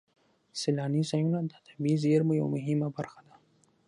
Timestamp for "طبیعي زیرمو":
1.67-2.33